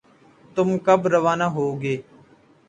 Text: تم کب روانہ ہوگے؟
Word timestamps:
تم 0.57 0.69
کب 0.85 1.01
روانہ 1.13 1.47
ہوگے؟ 1.55 1.95